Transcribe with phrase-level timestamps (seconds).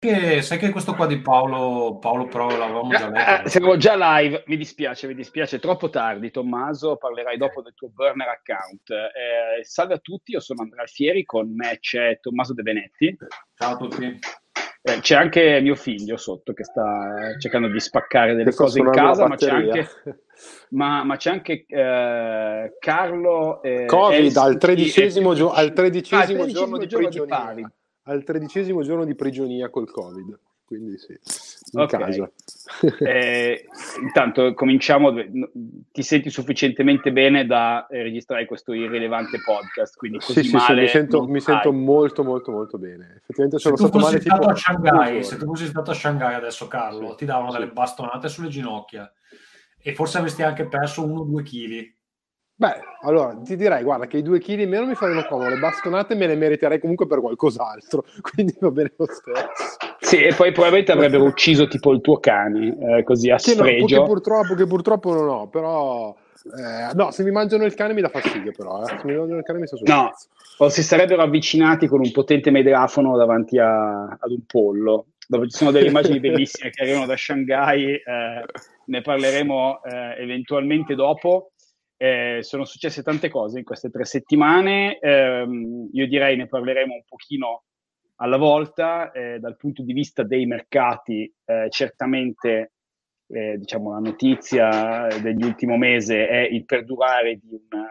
[0.00, 3.42] Che, sai che questo qua di Paolo, Paolo Pro l'avevamo già letto?
[3.42, 7.90] Eh, siamo già live, mi dispiace, mi dispiace, troppo tardi Tommaso, parlerai dopo del tuo
[7.92, 8.90] burner account.
[8.90, 13.16] Eh, salve a tutti, io sono Andrea Fieri, con me c'è Tommaso De Benetti.
[13.56, 14.18] Ciao a tutti.
[14.82, 19.26] Eh, c'è anche mio figlio sotto che sta cercando di spaccare delle cose in casa,
[19.26, 19.88] ma c'è anche,
[20.70, 23.60] ma, ma c'è anche eh, Carlo.
[23.62, 27.52] Eh, Covid al tredicesimo, gio- al tredicesimo, ah, giorno, giorno di prigionia.
[27.54, 27.66] Di
[28.08, 30.38] al tredicesimo giorno di prigionia col Covid.
[30.68, 31.18] Quindi sì,
[31.72, 31.98] in okay.
[31.98, 32.30] casa.
[32.98, 33.64] eh,
[34.02, 35.14] intanto cominciamo,
[35.90, 40.74] ti senti sufficientemente bene da eh, registrare questo irrilevante podcast, quindi così sì, sì, sì,
[40.74, 43.14] mi sento, mi sento molto molto molto bene.
[43.16, 44.52] Effettivamente sono se stato male stato tipo...
[44.52, 48.28] a Shanghai, se tu fossi stato a Shanghai adesso Carlo, sì, ti davano delle bastonate
[48.28, 49.10] sulle ginocchia
[49.80, 51.97] e forse avresti anche perso uno o due chili
[52.60, 55.60] Beh, allora ti direi, guarda, che i due chili in meno mi faranno comodo, le
[55.60, 59.76] bastonate me le meriterei comunque per qualcos'altro, quindi va bene lo stesso.
[60.00, 63.86] Sì, e poi probabilmente avrebbero ucciso tipo il tuo cane, eh, così a sfregio.
[63.86, 66.16] Che, no, che, purtroppo, che purtroppo non ho, però...
[66.46, 68.82] Eh, no, se mi mangiano il cane mi dà fastidio, però.
[68.82, 68.86] Eh.
[68.86, 70.10] Se mi mangiano il cane mi sta sul No,
[70.58, 75.58] o si sarebbero avvicinati con un potente megafono davanti a, ad un pollo, dove ci
[75.58, 78.44] sono delle immagini bellissime che arrivano da Shanghai, eh,
[78.86, 81.50] ne parleremo eh, eventualmente dopo.
[82.00, 85.44] Eh, sono successe tante cose in queste tre settimane, eh,
[85.92, 87.64] io direi ne parleremo un pochino
[88.20, 92.74] alla volta, eh, dal punto di vista dei mercati eh, certamente
[93.26, 97.90] eh, diciamo, la notizia dell'ultimo mese è il perdurare di una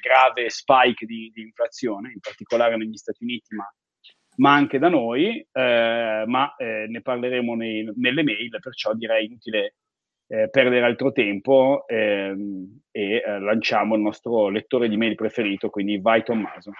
[0.00, 3.68] grave spike di, di, inflazione, in particolare negli Stati Uniti, ma,
[4.36, 9.74] ma anche da noi, eh, ma ne parleremo nei, nelle mail, perciò direi inutile
[10.30, 16.00] eh, perdere altro tempo ehm, e eh, lanciamo il nostro lettore di mail preferito, quindi
[16.00, 16.70] vai Tommaso.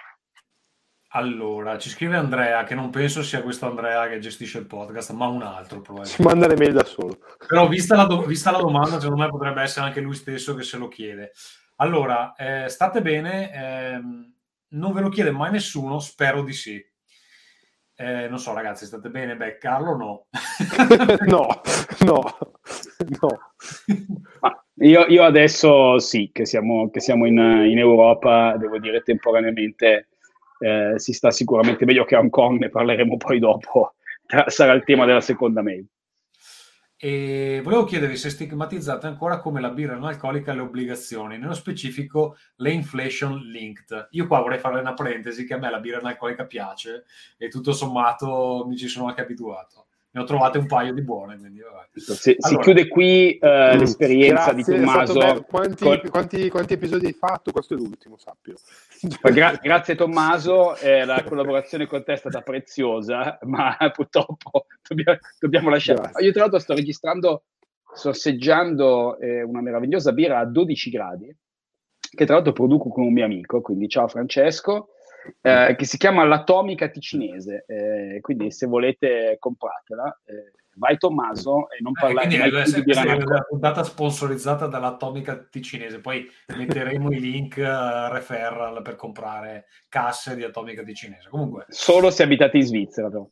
[1.13, 5.27] Allora, ci scrive Andrea, che non penso sia questo Andrea che gestisce il podcast, ma
[5.27, 6.15] un altro probabilmente.
[6.15, 7.17] Si manda le mail da solo.
[7.45, 10.63] Però vista la, do- vista la domanda, secondo me potrebbe essere anche lui stesso che
[10.63, 11.33] se lo chiede.
[11.77, 14.33] Allora, eh, state bene, ehm,
[14.69, 16.81] non ve lo chiede mai nessuno, spero di sì.
[18.01, 19.35] Eh, non so, ragazzi, state bene?
[19.35, 20.25] Beh, Carlo no.
[21.27, 21.61] no,
[21.99, 22.37] no,
[23.19, 23.39] no.
[24.79, 30.07] Io, io, adesso sì, che siamo, che siamo in, in, Europa, devo dire temporaneamente,
[30.57, 33.93] eh, si sta sicuramente meglio che a Hong Kong, ne parleremo poi dopo,
[34.47, 35.85] sarà il tema della seconda mail.
[37.03, 42.37] E volevo chiedervi se stigmatizzate ancora come la birra non alcolica le obbligazioni, nello specifico
[42.57, 44.09] le inflation linked.
[44.11, 47.05] Io qua vorrei fare una parentesi che a me la birra non alcolica piace
[47.37, 51.37] e tutto sommato mi ci sono anche abituato ne ho trovate un paio di buone.
[51.37, 51.65] Quindi, si,
[52.11, 55.45] allora, si, chiude qui uh, l'esperienza grazie, di Tommaso.
[55.47, 56.01] Quanti, con...
[56.09, 57.51] quanti, quanti, episodi hai fatto?
[57.51, 58.55] Questo è l'ultimo, sappio.
[59.21, 65.69] Gra- grazie Tommaso, eh, la collaborazione con te è stata preziosa, ma purtroppo dobbiamo, dobbiamo
[65.69, 66.11] lasciare.
[66.21, 67.43] Io tra l'altro sto registrando,
[67.93, 71.35] sorseggiando eh, una meravigliosa birra a 12 gradi,
[72.13, 74.89] che tra l'altro produco con un mio amico, quindi ciao Francesco
[75.41, 80.21] eh, che si chiama L'Atomica Ticinese, eh, quindi se volete compratela.
[80.25, 85.37] Eh, vai Tommaso e non eh, parlare eh, mai più di una puntata sponsorizzata dall'Atomica
[85.37, 91.29] Ticinese, poi metteremo i link uh, referral per comprare casse di Atomica Ticinese.
[91.29, 93.27] Comunque, solo se abitate in Svizzera però.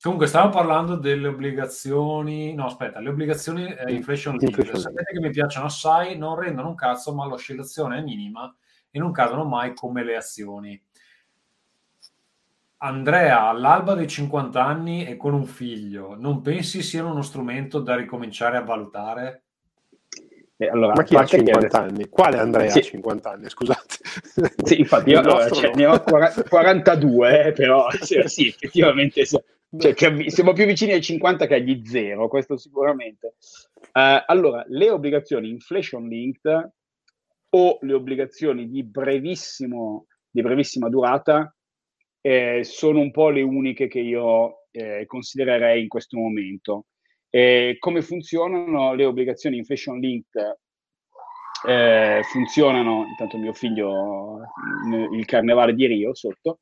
[0.00, 2.52] Comunque, stavamo parlando delle obbligazioni.
[2.52, 4.76] No, aspetta, le obbligazioni eh, inflation link.
[4.76, 8.54] Sapete che mi piacciono assai, non rendono un cazzo, ma l'oscillazione è minima
[8.90, 10.80] e non cadono mai come le azioni.
[12.78, 17.96] Andrea, all'alba dei 50 anni e con un figlio, non pensi siano uno strumento da
[17.96, 19.42] ricominciare a valutare?
[20.56, 22.08] Eh, allora, Ma chi ha 50 anni?
[22.08, 22.78] Quale Andrea sì.
[22.78, 23.48] ha 50 anni?
[23.48, 23.82] Scusate.
[24.64, 29.94] Sì, infatti io allora, cioè, ne ho 42, eh, però sì, sì effettivamente cioè,
[30.28, 33.34] siamo più vicini ai 50 che agli zero, questo sicuramente.
[33.92, 36.72] Uh, allora, le obbligazioni inflation linked
[37.50, 41.53] o le obbligazioni di, brevissimo, di brevissima durata
[42.26, 46.86] eh, sono un po' le uniche che io eh, considererei in questo momento.
[47.28, 50.58] Eh, come funzionano le obbligazioni inflation linked?
[51.66, 54.40] Eh, funzionano, intanto mio figlio
[55.12, 56.60] il carnevale di Rio sotto,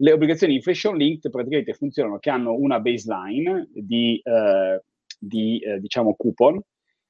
[0.00, 4.82] le obbligazioni inflation linked praticamente funzionano che hanno una baseline di, eh,
[5.18, 6.60] di eh, diciamo coupon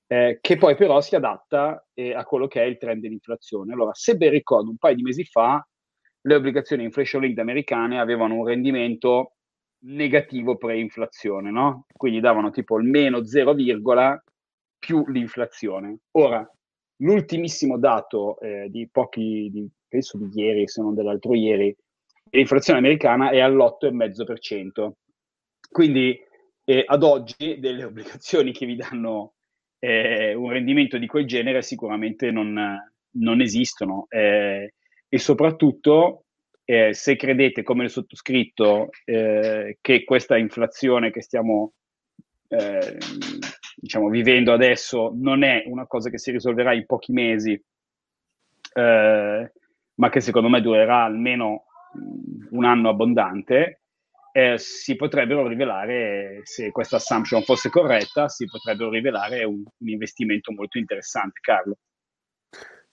[0.07, 3.75] eh, che poi però si adatta eh, a quello che è il trend dell'inflazione.
[3.75, 5.67] Allora, se ben ricordo, un paio di mesi fa
[6.29, 9.33] le obbligazioni inflation linked americane avevano un rendimento
[9.81, 11.87] negativo pre-inflazione, no?
[11.93, 13.55] Quindi davano tipo il meno 0,
[14.79, 15.99] più l'inflazione.
[16.13, 16.49] Ora,
[16.99, 21.75] l'ultimissimo dato eh, di pochi, di, penso di ieri, se non dell'altro ieri,
[22.31, 24.91] l'inflazione americana è all'8,5%.
[25.71, 26.19] Quindi
[26.65, 29.35] eh, ad oggi delle obbligazioni che vi danno
[29.79, 32.79] eh, un rendimento di quel genere sicuramente non,
[33.13, 34.07] non esistono.
[34.09, 34.75] Eh,
[35.09, 36.25] e soprattutto,
[36.65, 41.73] eh, se credete, come il sottoscritto, eh, che questa inflazione che stiamo
[42.49, 42.99] eh,
[43.77, 47.53] diciamo, vivendo adesso non è una cosa che si risolverà in pochi mesi,
[48.75, 49.53] eh,
[49.95, 51.65] ma che secondo me durerà almeno
[52.51, 53.83] un anno abbondante,
[54.33, 60.53] eh, si potrebbero rivelare, se questa assumption fosse corretta, si potrebbero rivelare un, un investimento
[60.53, 61.79] molto interessante, Carlo.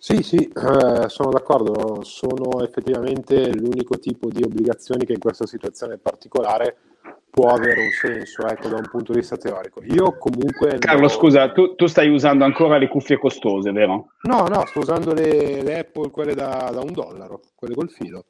[0.06, 5.98] Sì, sì, eh, sono d'accordo, sono effettivamente l'unico tipo di obbligazioni che in questa situazione
[5.98, 6.78] particolare
[7.28, 9.82] può avere un senso, ecco, da un punto di vista teorico.
[9.82, 10.78] Io comunque...
[10.78, 11.08] Carlo, no...
[11.08, 14.10] scusa, tu, tu, stai usando ancora le cuffie costose, vero?
[14.30, 18.26] No, no, sto usando le, le Apple, quelle da, da un dollaro, quelle col filo.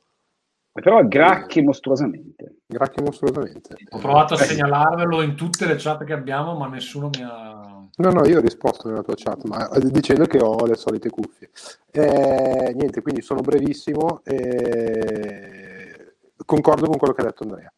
[0.71, 2.59] Però gracchi mostruosamente.
[2.65, 3.75] Gracchi mostruosamente.
[3.89, 7.74] Ho provato a segnalarvelo in tutte le chat che abbiamo, ma nessuno mi ha...
[7.97, 11.09] No, no, io ho risposto nella tua chat, ma eh, dicendo che ho le solite
[11.09, 11.49] cuffie.
[11.91, 16.15] Eh, niente, quindi sono brevissimo e
[16.45, 17.73] concordo con quello che ha detto Andrea.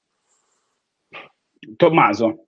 [1.75, 2.46] Tommaso.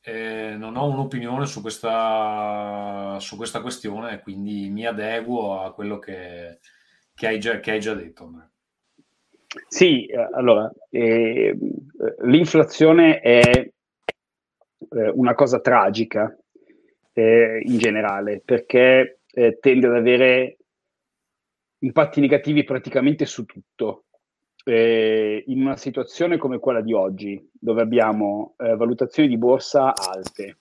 [0.00, 6.60] Eh, non ho un'opinione su questa, su questa questione, quindi mi adeguo a quello che,
[7.14, 8.24] che, hai, già, che hai già detto.
[8.24, 8.50] Andrea.
[9.68, 11.56] Sì, allora, eh,
[12.22, 13.70] l'inflazione è
[14.90, 16.34] eh, una cosa tragica
[17.18, 20.58] eh, in generale perché eh, tende ad avere
[21.78, 24.04] impatti negativi praticamente su tutto.
[24.64, 30.58] Eh, in una situazione come quella di oggi, dove abbiamo valutazioni di borsa alte,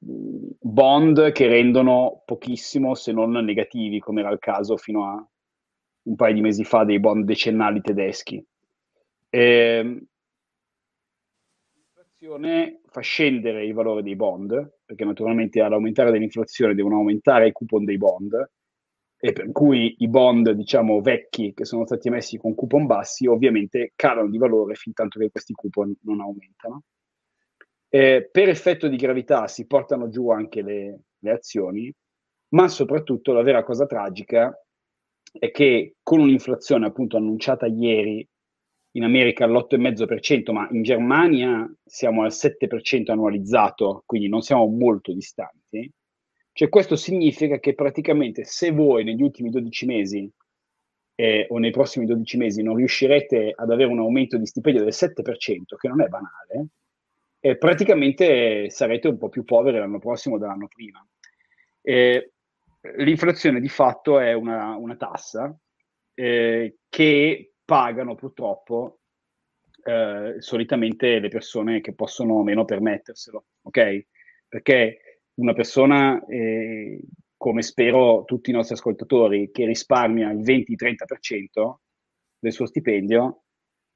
[0.00, 5.28] bond che rendono pochissimo se non negativi, come era il caso fino a
[6.02, 8.44] un paio di mesi fa dei bond decennali tedeschi.
[9.30, 10.02] Eh,
[12.18, 17.84] l'inflazione fa scendere il valore dei bond, perché naturalmente all'aumentare dell'inflazione devono aumentare i coupon
[17.84, 18.50] dei bond,
[19.20, 23.92] e per cui i bond, diciamo, vecchi che sono stati emessi con coupon bassi, ovviamente
[23.94, 26.82] calano di valore fin tanto che questi coupon non aumentano.
[27.88, 31.92] Eh, per effetto di gravità si portano giù anche le, le azioni,
[32.50, 34.52] ma soprattutto la vera cosa tragica
[35.30, 38.26] è che con un'inflazione appunto annunciata ieri
[38.98, 45.90] in America all'8,5%, ma in Germania siamo al 7% annualizzato, quindi non siamo molto distanti.
[46.52, 50.30] Cioè questo significa che praticamente se voi negli ultimi 12 mesi
[51.14, 54.92] eh, o nei prossimi 12 mesi non riuscirete ad avere un aumento di stipendio del
[54.92, 56.66] 7%, che non è banale,
[57.38, 61.06] eh, praticamente sarete un po' più poveri l'anno prossimo dell'anno prima.
[61.80, 62.32] Eh,
[62.96, 65.56] l'inflazione di fatto è una, una tassa
[66.14, 69.00] eh, che pagano purtroppo
[69.84, 74.06] eh, solitamente le persone che possono meno permetterselo, ok?
[74.48, 76.98] Perché una persona, eh,
[77.36, 81.80] come spero tutti i nostri ascoltatori, che risparmia il 20-30%
[82.38, 83.42] del suo stipendio,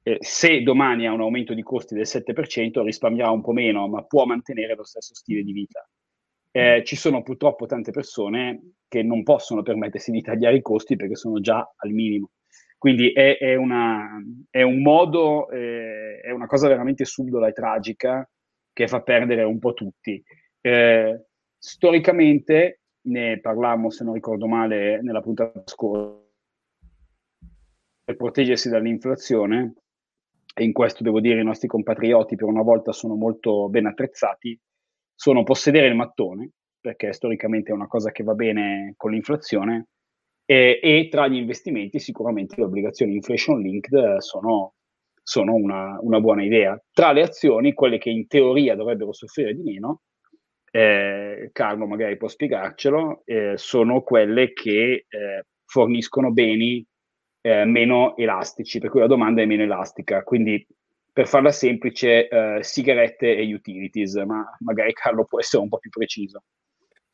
[0.03, 4.03] eh, se domani ha un aumento di costi del 7%, risparmierà un po' meno, ma
[4.03, 5.83] può mantenere lo stesso stile di vita
[6.55, 11.15] eh, ci sono purtroppo tante persone che non possono permettersi di tagliare i costi perché
[11.15, 12.29] sono già al minimo.
[12.83, 18.29] Quindi è, è, una, è un modo, eh, è una cosa veramente subdola e tragica
[18.73, 20.21] che fa perdere un po' tutti.
[20.59, 26.19] Eh, storicamente, ne parlammo, se non ricordo male, nella puntata scorsa,
[28.03, 29.75] per proteggersi dall'inflazione,
[30.53, 34.59] e in questo devo dire i nostri compatrioti per una volta sono molto ben attrezzati,
[35.15, 36.49] sono possedere il mattone,
[36.81, 39.87] perché storicamente è una cosa che va bene con l'inflazione,
[40.45, 44.73] e, e tra gli investimenti sicuramente le obbligazioni inflation linked sono,
[45.21, 46.81] sono una, una, buona idea.
[46.91, 50.01] Tra le azioni, quelle che in teoria dovrebbero soffrire di meno,
[50.71, 56.85] eh, Carlo magari può spiegarcelo, eh, sono quelle che eh, forniscono beni
[57.41, 60.23] eh, meno elastici, per cui la domanda è meno elastica.
[60.23, 60.65] Quindi
[61.11, 65.91] per farla semplice, eh, sigarette e utilities, ma magari Carlo può essere un po' più
[65.91, 66.43] preciso.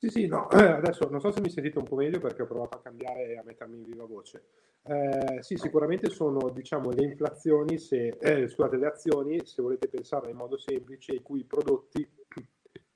[0.01, 2.45] Sì, sì, no, eh, adesso non so se mi sentite un po' meglio perché ho
[2.45, 4.45] provato a cambiare e a mettermi in viva voce.
[4.83, 10.29] Eh, sì, sicuramente sono diciamo, le inflazioni, se, eh, scusate, le azioni, se volete pensare
[10.29, 12.09] in modo semplice, i cui prodotti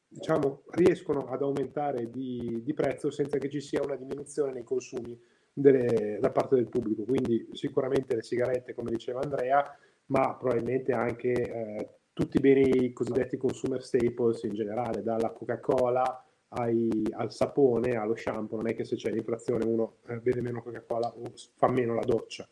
[0.08, 5.20] diciamo, riescono ad aumentare di, di, prezzo senza che ci sia una diminuzione nei consumi
[5.52, 7.04] delle, da parte del pubblico.
[7.04, 13.36] Quindi sicuramente le sigarette, come diceva Andrea, ma probabilmente anche eh, tutti i beni cosiddetti
[13.36, 18.58] consumer staples in generale, dalla Coca-Cola ai, al sapone, allo shampoo.
[18.58, 22.04] Non è che se c'è l'inflazione uno eh, beve meno Coca-Cola o fa meno la
[22.04, 22.48] doccia.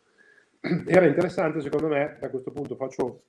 [0.87, 3.23] Era interessante, secondo me, da questo punto faccio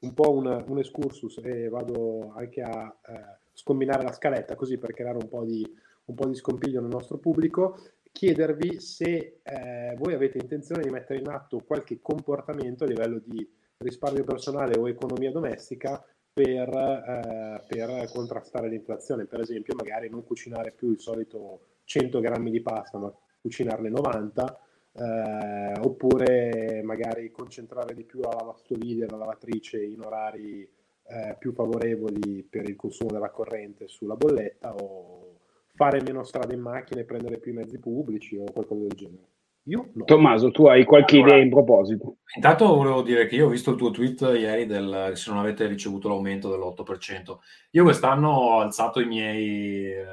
[0.00, 4.92] un po' un, un excursus e vado anche a eh, scombinare la scaletta così per
[4.94, 5.64] creare un po' di,
[6.06, 7.78] un po di scompiglio nel nostro pubblico,
[8.10, 13.46] chiedervi se eh, voi avete intenzione di mettere in atto qualche comportamento a livello di
[13.78, 16.02] risparmio personale o economia domestica
[16.42, 19.26] per, eh, per, contrastare l'inflazione.
[19.26, 24.60] Per esempio, magari non cucinare più il solito 100 grammi di pasta, ma cucinarne 90,
[24.92, 31.52] eh, oppure magari concentrare di più la lavastoviglie e la lavatrice in orari eh, più
[31.52, 35.36] favorevoli per il consumo della corrente sulla bolletta o
[35.74, 39.28] fare meno strade in macchina e prendere più mezzi pubblici o qualcosa del genere.
[39.64, 40.04] Io no.
[40.04, 42.16] Tommaso, tu hai qualche allora, idea in proposito?
[42.34, 45.66] Intanto volevo dire che io ho visto il tuo tweet ieri del se non avete
[45.66, 47.38] ricevuto l'aumento dell'8%.
[47.72, 50.04] Io quest'anno ho alzato i miei, eh,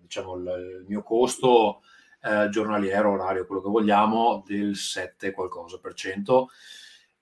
[0.00, 0.42] diciamo, il,
[0.80, 1.80] il, mio costo
[2.22, 6.48] eh, giornaliero, orario, quello che vogliamo, del 7 qualcosa per cento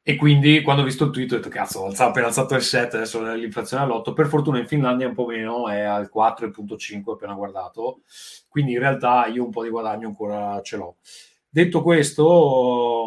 [0.08, 2.96] e quindi quando ho visto il tweet ho detto cazzo, ho appena alzato il 7,
[2.96, 4.14] adesso l'inflazione è all'8.
[4.14, 8.00] Per fortuna in Finlandia è un po' meno, è al 4,5 appena guardato.
[8.48, 10.96] Quindi in realtà io un po' di guadagno ancora ce l'ho.
[11.46, 13.04] Detto questo,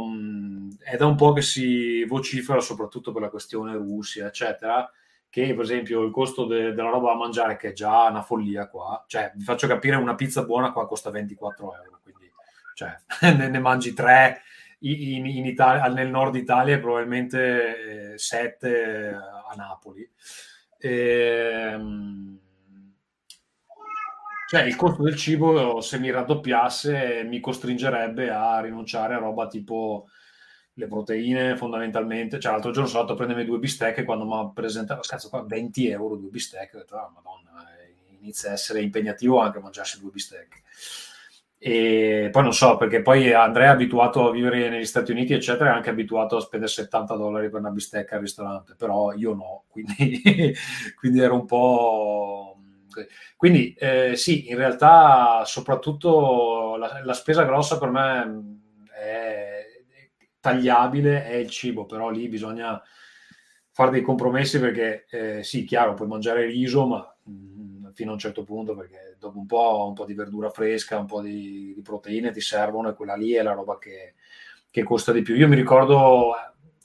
[0.83, 4.87] è da un po' che si vocifera, soprattutto per la questione Russia, eccetera,
[5.27, 8.67] che per esempio il costo de- della roba da mangiare, che è già una follia
[8.67, 12.31] qua, cioè vi faccio capire, una pizza buona qua costa 24 euro, quindi
[12.75, 12.95] cioè,
[13.35, 14.43] ne, ne mangi tre
[14.81, 20.09] in, in Italia, nel nord Italia probabilmente 7 eh, a Napoli.
[20.77, 22.39] E, ehm,
[24.47, 30.07] cioè il costo del cibo se mi raddoppiasse mi costringerebbe a rinunciare a roba tipo
[30.73, 34.49] le proteine fondamentalmente cioè l'altro giorno sono andato a prendermi due bistecche quando mi ha
[34.49, 37.65] presentato cazzo qua 20 euro due bistecche ho detto ah madonna
[38.19, 40.63] inizia a essere impegnativo anche mangiarsi due bistecche
[41.63, 45.69] e poi non so, perché poi Andrea è abituato a vivere negli Stati Uniti, eccetera,
[45.69, 49.65] è anche abituato a spendere 70 dollari per una bistecca al ristorante, però io no,
[49.69, 50.55] quindi,
[50.95, 52.55] quindi ero un po'...
[53.37, 58.59] Quindi eh, sì, in realtà soprattutto la, la, spesa grossa per me
[58.99, 59.65] è
[60.39, 62.81] tagliabile, è il cibo, però lì bisogna
[63.69, 67.10] fare dei compromessi perché eh, sì, chiaro, puoi mangiare riso, ma mm,
[68.01, 71.05] fino a un certo punto perché dopo un po', un po' di verdura fresca, un
[71.05, 74.15] po' di, di, proteine ti servono e quella lì è la roba che,
[74.71, 75.35] che costa di più.
[75.35, 76.33] Io mi ricordo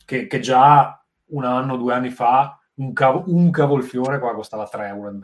[0.04, 4.86] che, che, già un anno, due anni fa, un, cav- un cavolfiore qua costava 3,5
[4.88, 5.18] euro,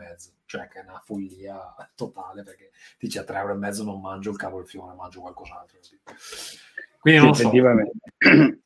[0.45, 4.95] cioè che è una follia totale perché dici a 3,5 euro non mangio il cavolfiore,
[4.95, 5.77] mangio qualcos'altro.
[6.99, 7.51] Quindi non so.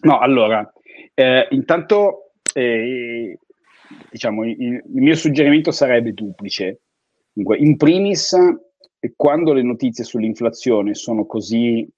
[0.00, 0.70] No, allora,
[1.14, 3.36] eh, intanto eh,
[4.10, 6.80] diciamo, il, il mio suggerimento sarebbe duplice.
[7.32, 8.36] Dunque, in primis,
[9.16, 11.88] quando le notizie sull'inflazione sono così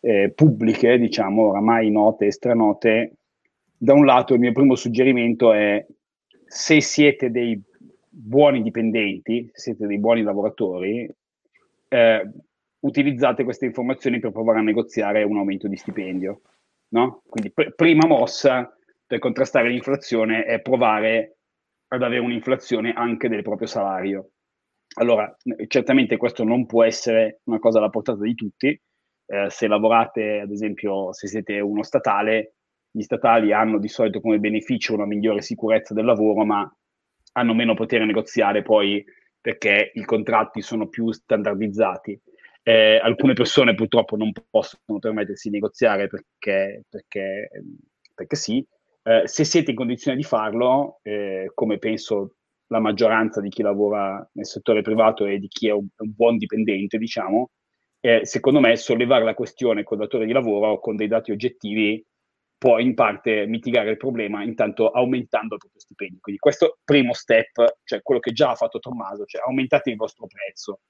[0.00, 3.12] eh, pubbliche, diciamo, oramai note e stranote,
[3.76, 5.84] da un lato il mio primo suggerimento è
[6.46, 7.60] se siete dei
[8.08, 11.08] buoni dipendenti, siete dei buoni lavoratori,
[11.88, 12.30] eh,
[12.80, 16.42] utilizzate queste informazioni per provare a negoziare un aumento di stipendio.
[16.88, 17.22] No?
[17.26, 18.76] Quindi pr- prima mossa
[19.14, 21.36] per contrastare l'inflazione è provare
[21.88, 24.30] ad avere un'inflazione anche del proprio salario.
[24.96, 25.32] Allora,
[25.68, 28.68] certamente questo non può essere una cosa alla portata di tutti.
[29.26, 32.54] Eh, se lavorate, ad esempio, se siete uno statale,
[32.90, 36.76] gli statali hanno di solito come beneficio una migliore sicurezza del lavoro, ma
[37.34, 39.04] hanno meno potere negoziale poi
[39.40, 42.20] perché i contratti sono più standardizzati.
[42.64, 47.48] Eh, alcune persone purtroppo non possono permettersi di negoziare perché, perché,
[48.12, 48.66] perché sì.
[49.06, 52.36] Eh, se siete in condizione di farlo, eh, come penso
[52.68, 56.38] la maggioranza di chi lavora nel settore privato e di chi è un, un buon
[56.38, 57.50] dipendente, diciamo,
[58.00, 62.04] eh, secondo me sollevare la questione col datore di lavoro con dei dati oggettivi
[62.56, 66.18] può in parte mitigare il problema intanto aumentando il proprio stipendio.
[66.20, 70.26] Quindi questo primo step, cioè quello che già ha fatto Tommaso, cioè aumentate il vostro
[70.26, 70.80] prezzo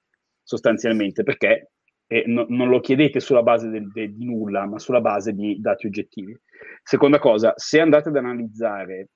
[0.40, 1.72] sostanzialmente, perché
[2.14, 5.60] eh, no, non lo chiedete sulla base de, de, di nulla, ma sulla base di
[5.60, 6.38] dati oggettivi.
[6.80, 9.08] Seconda cosa, se andate ad analizzare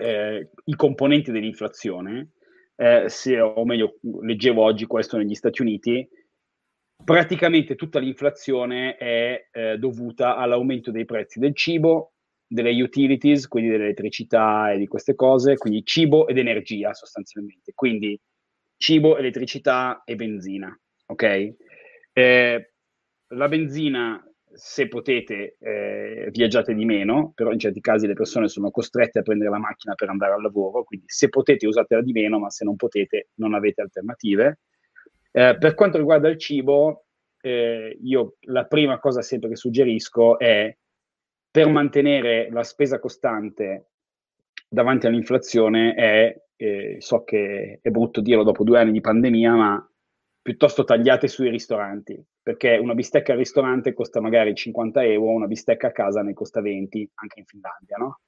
[0.00, 2.30] eh, i componenti dell'inflazione,
[2.76, 6.08] eh, se, o meglio, leggevo oggi questo negli Stati Uniti,
[7.04, 12.12] praticamente tutta l'inflazione è eh, dovuta all'aumento dei prezzi del cibo,
[12.46, 17.72] delle utilities, quindi dell'elettricità e di queste cose, quindi cibo ed energia sostanzialmente.
[17.74, 18.16] Quindi
[18.76, 20.72] cibo, elettricità e benzina,
[21.06, 21.54] ok?
[22.12, 22.72] Eh,
[23.28, 28.70] la benzina, se potete, eh, viaggiate di meno, però in certi casi le persone sono
[28.70, 32.38] costrette a prendere la macchina per andare al lavoro, quindi se potete usatela di meno,
[32.38, 34.58] ma se non potete non avete alternative.
[35.30, 37.06] Eh, per quanto riguarda il cibo,
[37.40, 40.76] eh, io la prima cosa sempre che suggerisco è
[41.50, 43.88] per mantenere la spesa costante
[44.68, 49.91] davanti all'inflazione è, eh, so che è brutto dirlo dopo due anni di pandemia, ma
[50.42, 55.86] piuttosto tagliate sui ristoranti, perché una bistecca al ristorante costa magari 50 euro, una bistecca
[55.88, 58.18] a casa ne costa 20, anche in Finlandia, no?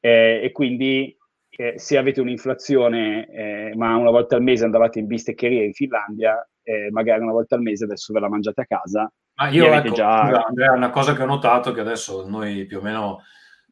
[0.00, 1.16] Eh, e quindi
[1.50, 6.48] eh, se avete un'inflazione, eh, ma una volta al mese andavate in bisteccheria in Finlandia,
[6.62, 9.12] eh, magari una volta al mese adesso ve la mangiate a casa.
[9.34, 10.44] Ma io ecco, già...
[10.44, 13.22] Andrea, una cosa che ho notato è che adesso noi più o meno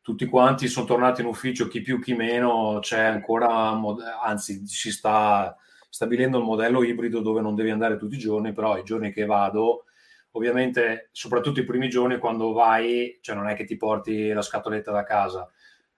[0.02, 3.80] tutti quanti sono tornati in ufficio, chi più chi meno, c'è ancora,
[4.22, 5.56] anzi si sta
[5.96, 9.24] stabilendo il modello ibrido dove non devi andare tutti i giorni, però i giorni che
[9.24, 9.84] vado,
[10.32, 14.92] ovviamente soprattutto i primi giorni quando vai, cioè non è che ti porti la scatoletta
[14.92, 15.50] da casa,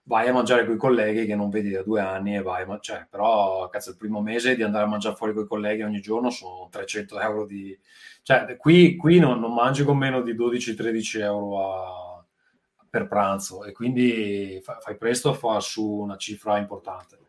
[0.05, 2.78] vai a mangiare con i colleghi che non vedi da due anni e vai, ma,
[2.78, 6.00] cioè, però cazzo, il primo mese di andare a mangiare fuori con i colleghi ogni
[6.00, 7.76] giorno sono 300 euro di...
[8.23, 12.25] Cioè, qui, qui non, non mangi con meno di 12-13 euro a,
[12.88, 17.26] per pranzo e quindi fa, fai presto a fare su una cifra importante.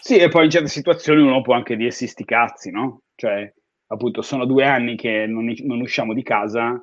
[0.00, 3.02] Sì, e poi in certe situazioni uno può anche dirsi sti cazzi, no?
[3.14, 3.52] Cioè,
[3.88, 6.80] appunto, sono due anni che non, non usciamo di casa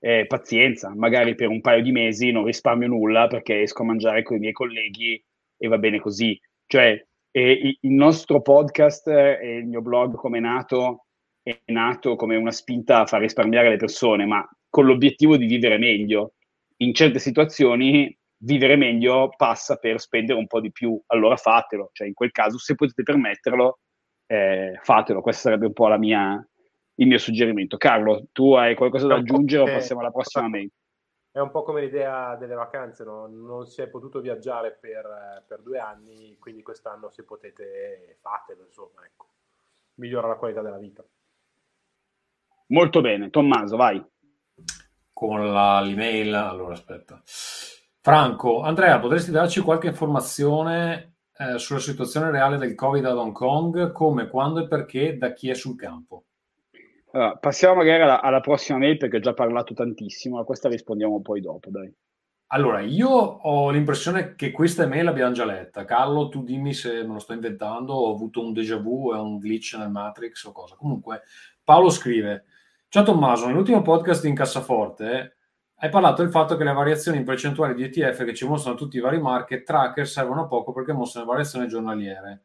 [0.00, 4.22] eh, pazienza, magari per un paio di mesi non risparmio nulla perché esco a mangiare
[4.22, 5.22] con i miei colleghi
[5.56, 6.38] e va bene così.
[6.66, 11.06] Cioè, eh, il nostro podcast e il mio blog come è nato
[11.42, 15.76] è nato come una spinta a far risparmiare le persone, ma con l'obiettivo di vivere
[15.78, 16.34] meglio.
[16.78, 22.06] In certe situazioni vivere meglio passa per spendere un po' di più, allora fatelo, cioè
[22.06, 23.78] in quel caso se potete permetterlo,
[24.26, 26.46] eh, fatelo, questa sarebbe un po' la mia,
[26.96, 27.76] il mio suggerimento.
[27.76, 30.70] Carlo, tu hai qualcosa da aggiungere o passiamo alla prossima mail?
[31.30, 33.26] È un po' come l'idea delle vacanze, no?
[33.26, 39.02] non si è potuto viaggiare per, per, due anni, quindi quest'anno se potete fatelo, insomma,
[39.06, 39.28] ecco.
[39.94, 41.02] migliora la qualità della vita.
[42.66, 44.04] Molto bene, Tommaso, vai.
[45.12, 47.22] Con la, l'email, allora aspetta.
[48.04, 53.92] Franco, Andrea, potresti darci qualche informazione eh, sulla situazione reale del Covid ad Hong Kong,
[53.92, 56.24] come, quando e perché, da chi è sul campo?
[57.12, 61.22] Allora, passiamo magari alla, alla, prossima mail perché ho già parlato tantissimo, a questa rispondiamo
[61.22, 61.94] poi dopo, dai.
[62.48, 65.84] Allora, io ho l'impressione che questa email l'abbiamo già letta.
[65.84, 69.38] Carlo, tu dimmi se me lo sto inventando, ho avuto un déjà vu, è un
[69.38, 70.74] glitch nel Matrix o cosa.
[70.74, 71.22] Comunque,
[71.62, 72.46] Paolo scrive,
[72.88, 75.36] Ciao Tommaso, nell'ultimo podcast in Cassaforte
[75.82, 78.98] hai parlato del fatto che le variazioni in percentuale di ETF che ci mostrano tutti
[78.98, 82.42] i vari market tracker servono poco perché mostrano variazioni giornaliere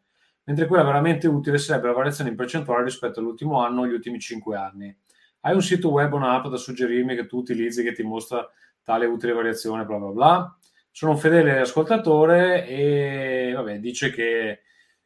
[0.48, 4.20] mentre quella veramente utile sarebbe la variazione in percentuale rispetto all'ultimo anno o agli ultimi
[4.20, 4.98] 5 anni.
[5.42, 8.50] Hai un sito web o un'app da suggerirmi che tu utilizzi che ti mostra
[8.82, 10.58] tale utile variazione, bla bla bla.
[10.90, 14.62] Sono un fedele ascoltatore e vabbè, dice che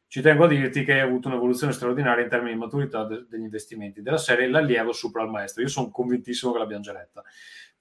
[0.08, 3.42] ci tengo a dirti che hai avuto un'evoluzione straordinaria in termini di maturità de- degli
[3.42, 5.64] investimenti della serie L'allievo sopra il maestro.
[5.64, 7.24] Io sono convintissimo che l'abbiamo già letta.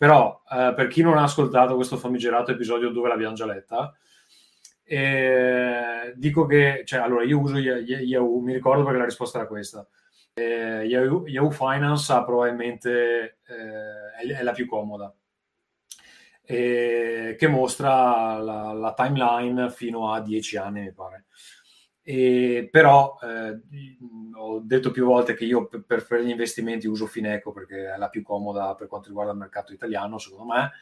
[0.00, 3.94] Però, eh, per chi non ha ascoltato questo famigerato episodio dove l'abbiamo già letta,
[4.82, 9.86] eh, dico che, cioè, allora io uso Yahoo, mi ricordo perché la risposta era questa.
[10.32, 15.14] Eh, Yahoo, Yahoo, Finance ha probabilmente eh, è, la più comoda,
[16.46, 21.26] che mostra la, la, timeline fino a 10 anni, mi pare.
[22.10, 23.60] E, però eh,
[24.34, 28.08] ho detto più volte che io per, fare gli investimenti uso Fineco perché è la
[28.08, 30.72] più comoda per quanto riguarda il mercato italiano, secondo me,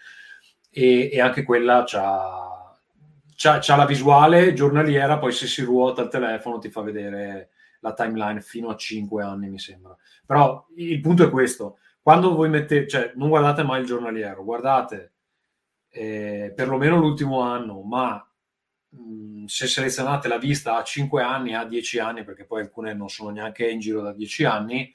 [0.70, 6.08] e, e anche quella ha c'ha, c'ha, la visuale giornaliera, poi se si ruota il
[6.08, 9.94] telefono ti fa vedere la timeline fino a 5 anni, mi sembra.
[10.24, 15.12] Però il punto è questo, quando voi mettete, cioè non guardate mai il giornaliero, guardate
[15.90, 18.27] eh, perlomeno l'ultimo anno, ma
[18.96, 23.08] mm, se selezionate la vista a 5 anni, a 10 anni, perché poi alcune non
[23.08, 24.94] sono neanche in giro da 10 anni,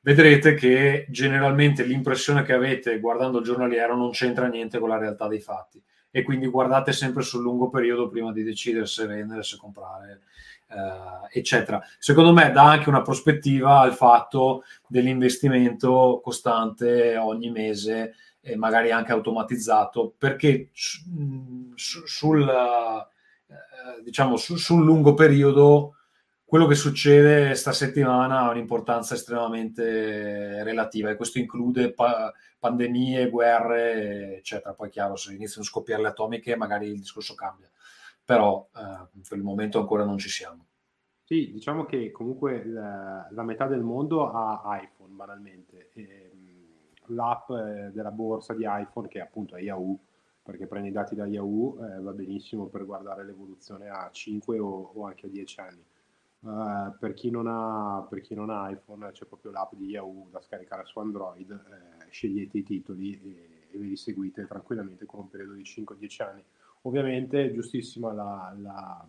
[0.00, 5.28] vedrete che generalmente l'impressione che avete guardando il giornaliero non c'entra niente con la realtà
[5.28, 9.56] dei fatti e quindi guardate sempre sul lungo periodo prima di decidere se vendere, se
[9.56, 10.22] comprare,
[10.68, 11.80] eh, eccetera.
[11.98, 19.12] Secondo me dà anche una prospettiva al fatto dell'investimento costante ogni mese e magari anche
[19.12, 21.00] automatizzato, perché su,
[21.74, 25.94] sul, eh, diciamo, su, sul lungo periodo
[26.48, 34.38] quello che succede sta settimana ha un'importanza estremamente relativa e questo include pa- pandemie, guerre,
[34.38, 34.72] eccetera.
[34.72, 37.70] Poi è chiaro, se iniziano a scoppiare le atomiche magari il discorso cambia,
[38.24, 40.64] però eh, per il momento ancora non ci siamo.
[41.22, 45.90] Sì, diciamo che comunque la, la metà del mondo ha iPhone banalmente.
[45.92, 46.27] E,
[47.08, 49.98] l'app eh, della borsa di iPhone, che appunto è Yahoo,
[50.42, 54.92] perché prende i dati da Yahoo, eh, va benissimo per guardare l'evoluzione a 5 o,
[54.94, 55.84] o anche a 10 anni
[56.40, 60.40] Uh, per, chi ha, per, chi non ha, iPhone c'è proprio l'app di Yahoo da
[60.40, 65.28] scaricare su Android, eh, scegliete i titoli e, e, ve li seguite tranquillamente con un
[65.28, 66.44] periodo di 5-10 anni.
[66.82, 69.04] Ovviamente giustissima la, la,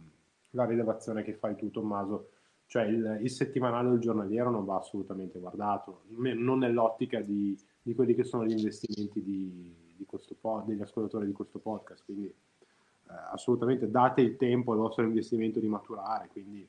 [0.52, 2.32] la, rilevazione che fai tu Tommaso,
[2.66, 7.96] cioè il, il, settimanale o il giornaliero non va assolutamente guardato, non nell'ottica di, di
[7.96, 10.08] quelli che sono gli investimenti di, di
[10.40, 12.34] pod, degli ascoltatori di questo podcast, quindi eh,
[13.32, 16.68] assolutamente date il tempo al vostro investimento di maturare, quindi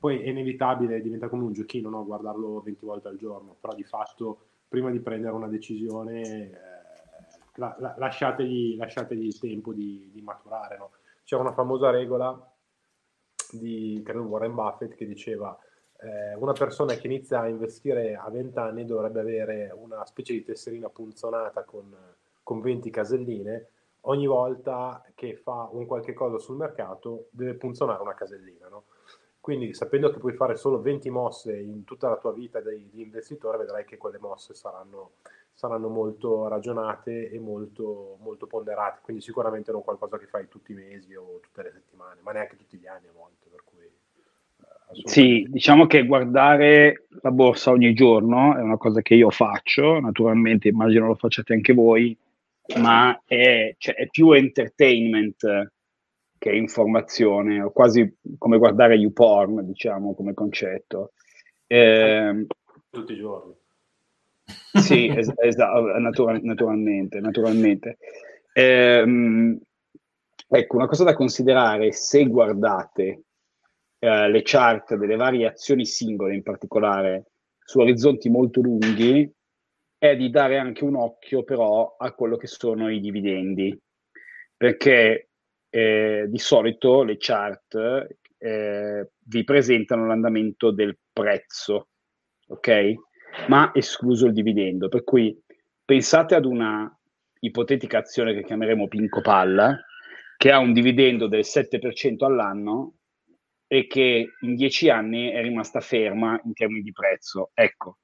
[0.00, 2.06] poi è inevitabile, diventa come un giochino, no?
[2.06, 6.52] guardarlo 20 volte al giorno, però di fatto prima di prendere una decisione eh,
[7.56, 10.78] la, la, lasciategli, lasciategli, il tempo di, di maturare.
[10.78, 10.92] No?
[11.22, 12.50] C'è una famosa regola
[13.52, 15.56] di credo Warren Buffett che diceva
[16.02, 20.42] eh, una persona che inizia a investire a 20 anni dovrebbe avere una specie di
[20.44, 21.94] tesserina punzonata con,
[22.42, 23.68] con 20 caselline
[24.04, 28.84] ogni volta che fa un qualche cosa sul mercato deve punzonare una casellina no?
[29.40, 33.00] Quindi sapendo che puoi fare solo 20 mosse in tutta la tua vita di, di
[33.00, 35.12] investitore, vedrai che quelle mosse saranno,
[35.54, 39.00] saranno molto ragionate e molto, molto, ponderate.
[39.02, 42.56] Quindi sicuramente non qualcosa che fai tutti i mesi o tutte le settimane, ma neanche
[42.56, 43.48] tutti gli anni a volte.
[43.48, 43.90] Per cui,
[45.04, 50.68] sì, diciamo che guardare la borsa ogni giorno è una cosa che io faccio, naturalmente
[50.68, 52.16] immagino lo facciate anche voi,
[52.76, 55.72] ma è, cioè, è più entertainment
[56.38, 61.12] che informazione, o quasi come guardare YouPorn, diciamo, come concetto.
[61.66, 62.46] Eh,
[62.88, 63.54] Tutti i giorni.
[64.72, 67.98] Sì, es- esatto, natura- naturalmente, naturalmente.
[68.52, 69.58] Eh,
[70.48, 73.22] ecco, una cosa da considerare se guardate
[74.00, 77.32] eh, le chart delle varie azioni singole, in particolare
[77.62, 79.30] su orizzonti molto lunghi,
[79.98, 83.78] è di dare anche un occhio però a quello che sono i dividendi,
[84.56, 85.28] perché
[85.68, 88.08] eh, di solito le chart
[88.38, 91.88] eh, vi presentano l'andamento del prezzo,
[92.48, 92.94] ok?
[93.48, 94.88] Ma escluso il dividendo.
[94.88, 95.38] Per cui
[95.84, 96.90] pensate ad una
[97.40, 99.78] ipotetica azione che chiameremo Pinco Palla,
[100.38, 102.94] che ha un dividendo del 7% all'anno
[103.72, 107.52] e che in 10 anni è rimasta ferma in termini di prezzo.
[107.54, 107.98] Ecco,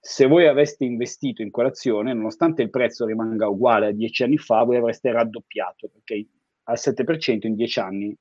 [0.00, 4.64] se voi aveste investito in quell'azione, nonostante il prezzo rimanga uguale a 10 anni fa,
[4.64, 6.26] voi avreste raddoppiato, perché
[6.64, 8.16] al 7% in 10 anni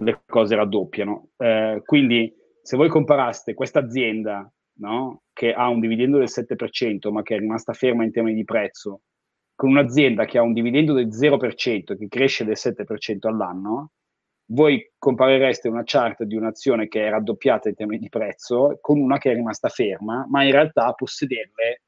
[0.00, 1.30] le cose raddoppiano.
[1.36, 2.32] Eh, quindi
[2.62, 7.38] se voi comparaste questa azienda no, che ha un dividendo del 7% ma che è
[7.40, 9.00] rimasta ferma in termini di prezzo
[9.56, 13.90] con un'azienda che ha un dividendo del 0% che cresce del 7% all'anno,
[14.50, 19.18] voi comparereste una chart di un'azione che è raddoppiata in termini di prezzo con una
[19.18, 21.82] che è rimasta ferma, ma in realtà possederle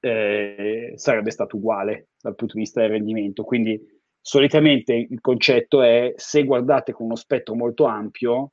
[0.00, 3.44] eh, sarebbe stato uguale dal punto di vista del rendimento.
[3.44, 3.80] Quindi
[4.20, 8.52] solitamente il concetto è se guardate con uno spettro molto ampio,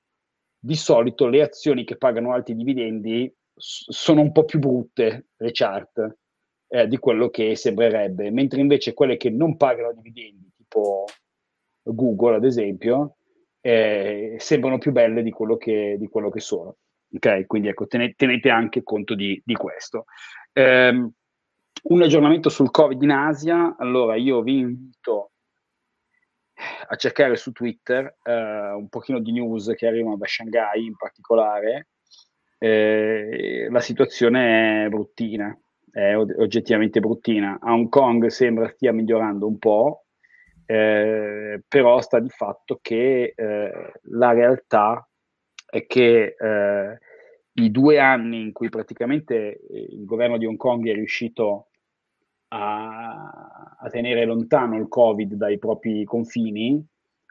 [0.59, 6.17] di solito le azioni che pagano alti dividendi sono un po' più brutte, le chart,
[6.67, 11.05] eh, di quello che sembrerebbe, mentre invece quelle che non pagano dividendi, tipo
[11.83, 13.17] Google ad esempio,
[13.61, 16.77] eh, sembrano più belle di quello che, di quello che sono.
[17.13, 20.05] Ok, quindi ecco, tenete, tenete anche conto di, di questo.
[20.53, 21.11] Um,
[21.83, 23.75] un aggiornamento sul Covid in Asia.
[23.77, 25.31] Allora, io vi invito
[26.87, 31.87] a cercare su Twitter eh, un pochino di news che arrivano da Shanghai in particolare.
[32.57, 35.57] Eh, la situazione è bruttina,
[35.91, 37.57] è oggettivamente bruttina.
[37.59, 40.05] A Hong Kong sembra stia migliorando un po',
[40.65, 45.07] eh, però sta di fatto che eh, la realtà
[45.69, 46.99] è che eh,
[47.53, 51.67] i due anni in cui praticamente il governo di Hong Kong è riuscito
[52.49, 56.83] a, a tenere lontano il Covid dai propri confini,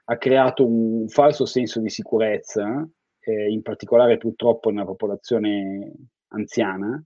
[0.05, 2.87] ha creato un falso senso di sicurezza,
[3.21, 5.93] eh, in particolare purtroppo nella popolazione
[6.29, 7.03] anziana,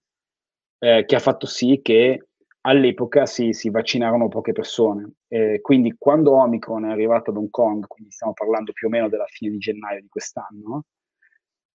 [0.79, 2.29] eh, che ha fatto sì che
[2.67, 5.13] all'epoca si, si vaccinarono poche persone.
[5.29, 9.09] Eh, quindi quando Omicron è arrivato ad Hong Kong, quindi stiamo parlando più o meno
[9.09, 10.85] della fine di gennaio di quest'anno,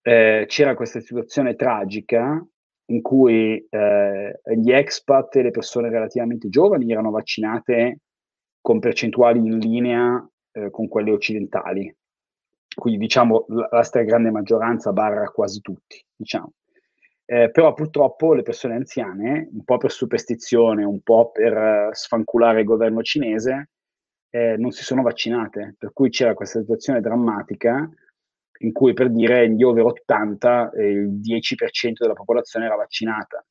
[0.02, 2.44] eh, c'era questa situazione tragica
[2.86, 8.00] in cui eh, gli expat e le persone relativamente giovani erano vaccinate
[8.62, 11.94] con percentuali in linea eh, con quelle occidentali.
[12.76, 16.54] quindi diciamo la, la stragrande maggioranza barra quasi tutti, diciamo.
[17.32, 22.62] Eh, però purtroppo le persone anziane, un po' per superstizione, un po' per uh, sfanculare
[22.62, 23.70] il governo cinese,
[24.32, 27.88] eh, non si sono vaccinate, per cui c'era questa situazione drammatica
[28.62, 33.46] in cui per dire gli over 80 eh, il 10% della popolazione era vaccinata.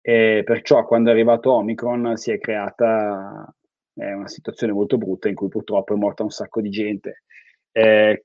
[0.00, 3.48] E perciò quando è arrivato Omicron si è creata
[3.94, 7.22] eh, una situazione molto brutta in cui purtroppo è morta un sacco di gente,
[7.70, 8.24] eh,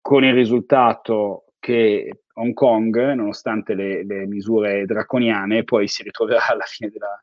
[0.00, 6.64] con il risultato che Hong Kong, nonostante le, le, misure draconiane, poi si ritroverà alla
[6.64, 7.22] fine della,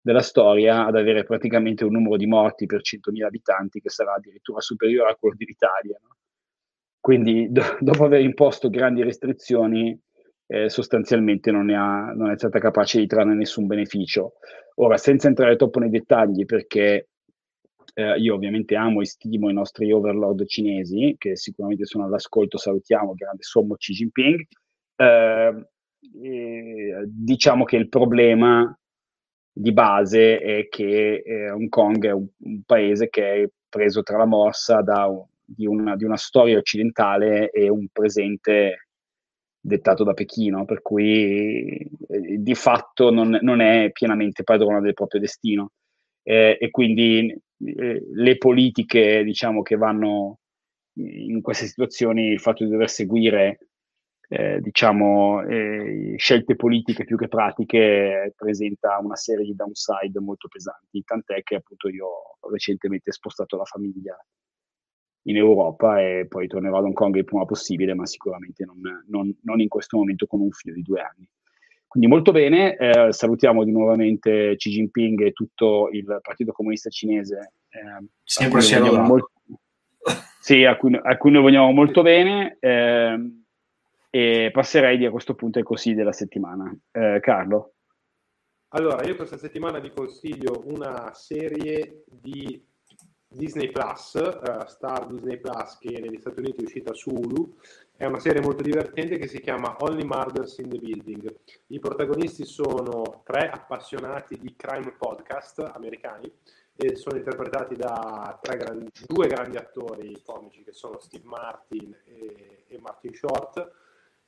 [0.00, 4.60] della, storia ad avere praticamente un numero di morti per 100.000 abitanti che sarà addirittura
[4.60, 5.98] superiore a quello dell'Italia.
[6.02, 6.16] No?
[7.00, 9.98] Quindi do, dopo aver imposto grandi restrizioni,
[10.48, 14.34] eh, sostanzialmente non, ha, non, è stata capace di trarne nessun beneficio.
[14.76, 17.08] Ora, senza entrare troppo nei dettagli, perché
[17.94, 23.14] eh, io ovviamente amo e stimo i nostri overlord cinesi, che sicuramente sono all'ascolto, salutiamo,
[23.14, 24.46] grande sommo Xi Jinping.
[24.96, 25.66] Eh,
[27.06, 28.76] diciamo che il problema
[29.52, 34.18] di base è che eh, Hong Kong è un, un, paese che è preso tra
[34.18, 35.08] la morsa da
[35.46, 38.88] di, una, di, una, storia occidentale e un presente
[39.58, 41.76] dettato da Pechino, per cui
[42.08, 45.72] eh, di fatto non, non, è pienamente padrona del proprio destino.
[46.22, 50.40] Eh, e quindi eh, le politiche diciamo, che vanno
[50.98, 53.58] in queste situazioni, il fatto di dover seguire
[54.28, 61.02] eh, diciamo, eh, scelte politiche più che pratiche presenta una serie di downside molto pesanti,
[61.04, 64.16] tant'è che appunto io ho recentemente spostato la famiglia
[65.28, 69.36] in Europa e poi tornerò ad Hong Kong il prima possibile, ma sicuramente non, non,
[69.42, 71.28] non in questo momento con un figlio di due anni.
[71.86, 77.52] Quindi molto bene, eh, salutiamo di nuovamente Xi Jinping e tutto il Partito Comunista Cinese.
[77.68, 79.30] Eh, Sempre sia molto,
[80.40, 82.56] Sì, a cui, a cui, noi vogliamo molto bene.
[82.60, 83.44] Eh,
[84.10, 86.74] e passerei di a questo punto ai consigli della settimana.
[86.90, 87.74] Eh, Carlo?
[88.68, 92.62] Allora, io questa settimana vi consiglio una serie di
[93.36, 97.54] Disney Plus, uh, Star Disney Plus, che negli Stati Uniti è uscita su Hulu,
[97.96, 101.34] è una serie molto divertente che si chiama Only Murders in the Building.
[101.68, 106.32] I protagonisti sono tre appassionati di crime podcast americani
[106.74, 112.78] e sono interpretati da grandi, due grandi attori comici che sono Steve Martin e, e,
[112.80, 113.72] Martin Short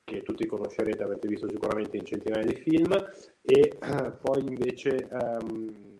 [0.02, 2.92] che tutti conoscerete, avete visto sicuramente in centinaia di film
[3.42, 5.97] e eh, poi invece um,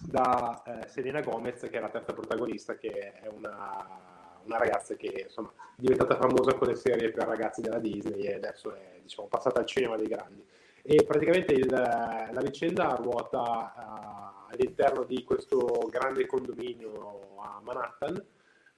[0.00, 4.14] da eh, Selena Gomez che è la terza protagonista che è una
[4.46, 8.34] una ragazza che insomma, è diventata famosa con le serie per ragazzi della Disney e
[8.34, 10.44] adesso è diciamo, passata al cinema dei grandi.
[10.82, 18.24] E praticamente il, la vicenda ruota uh, all'interno di questo grande condominio a Manhattan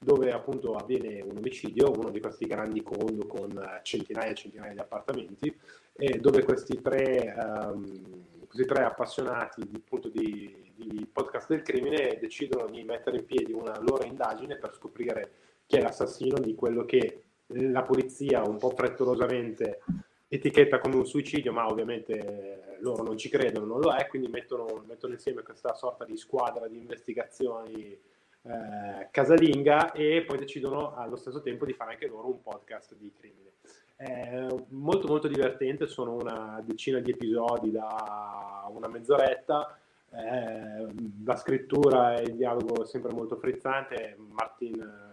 [0.01, 4.79] dove appunto avviene un omicidio, uno di questi grandi condo con centinaia e centinaia di
[4.79, 5.55] appartamenti,
[5.93, 12.67] e dove questi tre, um, questi tre appassionati appunto, di, di podcast del crimine decidono
[12.67, 15.33] di mettere in piedi una loro indagine per scoprire
[15.67, 19.81] chi è l'assassino di quello che la polizia un po' frettolosamente
[20.29, 24.85] etichetta come un suicidio, ma ovviamente loro non ci credono, non lo è, quindi mettono,
[24.87, 27.99] mettono insieme questa sorta di squadra di investigazioni
[28.43, 33.13] eh, casalinga e poi decidono allo stesso tempo di fare anche loro un podcast di
[33.19, 33.53] crimine.
[33.97, 39.77] È molto molto divertente, sono una decina di episodi da una mezz'oretta,
[40.11, 40.87] eh,
[41.25, 45.07] la scrittura e il dialogo sempre molto frizzante, Martin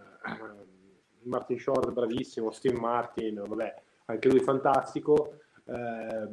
[1.26, 3.74] Martin Short bravissimo, Steve Martin, vabbè,
[4.06, 5.38] anche lui fantastico.
[5.64, 6.28] Eh,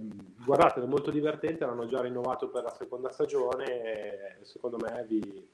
[0.45, 5.47] guardatelo, è molto divertente, l'hanno già rinnovato per la seconda stagione secondo me vi,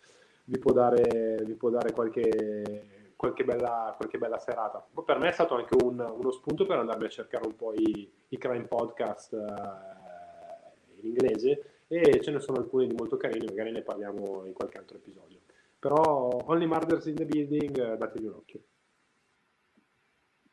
[0.46, 4.86] vi può dare, vi può dare qualche, qualche, bella, qualche, bella, serata.
[5.06, 8.12] Per me è stato anche un, uno spunto per andarmi a cercare un po' i,
[8.30, 13.72] i crime podcast eh, in inglese e ce ne sono alcuni di molto carini, magari
[13.72, 15.40] ne parliamo in qualche altro episodio.
[15.80, 18.62] Però Only Murders in the Building, eh, dategli un occhio.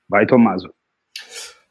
[0.07, 0.77] Vai Tommaso.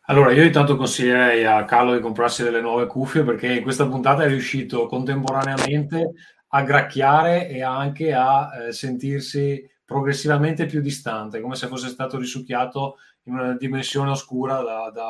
[0.07, 4.23] Allora, io intanto consiglierei a Carlo di comprarsi delle nuove cuffie perché in questa puntata
[4.23, 6.13] è riuscito contemporaneamente
[6.49, 12.97] a gracchiare e anche a eh, sentirsi progressivamente più distante, come se fosse stato risucchiato
[13.23, 15.09] in una dimensione oscura da, da,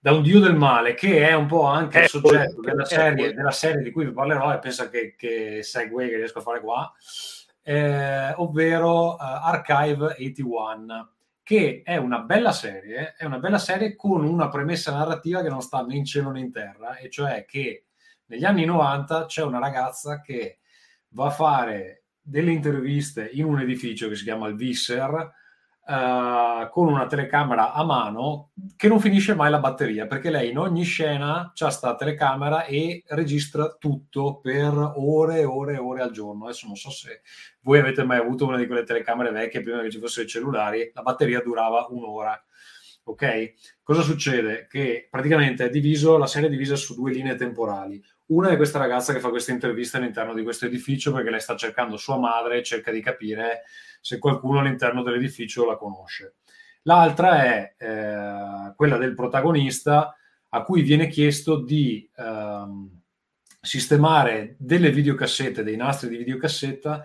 [0.00, 3.50] da un, dio del male, che è un po' anche il soggetto della serie, della
[3.50, 6.90] serie, di cui vi parlerò e pensa che, che segue che riesco a fare qua,
[7.62, 14.24] eh, ovvero uh, Archive 81 che è una bella serie, è una bella serie con
[14.24, 17.86] una premessa narrativa che non sta né in cielo né in terra, e cioè che
[18.26, 20.60] negli anni 90 c'è una ragazza che
[21.08, 25.32] va a fare delle interviste in un edificio che si chiama il Visser
[25.86, 30.58] uh, con una telecamera a mano che non finisce mai la batteria, perché lei in
[30.58, 36.10] ogni scena ha sta telecamera e registra tutto per ore e ore e ore al
[36.10, 36.44] giorno.
[36.44, 37.22] Adesso non so se
[37.62, 40.90] voi avete mai avuto una di quelle telecamere vecchie prima che ci fossero i cellulari,
[40.94, 42.42] la batteria durava un'ora.
[43.04, 43.54] Ok?
[43.82, 44.66] Cosa succede?
[44.68, 48.00] Che praticamente è diviso, la serie è divisa su due linee temporali.
[48.30, 51.56] Una è questa ragazza che fa questa intervista all'interno di questo edificio perché lei sta
[51.56, 53.62] cercando sua madre e cerca di capire
[54.00, 56.36] se qualcuno all'interno dell'edificio la conosce.
[56.82, 60.14] L'altra è eh, quella del protagonista
[60.50, 63.00] a cui viene chiesto di ehm,
[63.60, 67.04] sistemare delle videocassette, dei nastri di videocassetta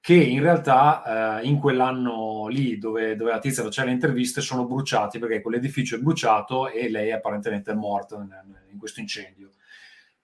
[0.00, 4.64] che in realtà eh, in quell'anno lì dove, dove la tizia faceva le interviste sono
[4.64, 8.34] bruciati perché quell'edificio è bruciato e lei apparentemente è morta in,
[8.70, 9.50] in questo incendio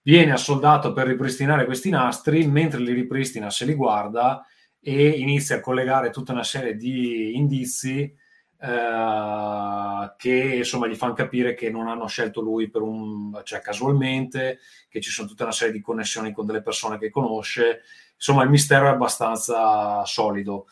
[0.03, 4.45] viene assoldato per ripristinare questi nastri, mentre li ripristina se li guarda
[4.81, 8.15] e inizia a collegare tutta una serie di indizi
[8.63, 14.59] eh, che insomma gli fanno capire che non hanno scelto lui per un, cioè casualmente,
[14.89, 17.83] che ci sono tutta una serie di connessioni con delle persone che conosce.
[18.15, 20.67] Insomma, il mistero è abbastanza solido.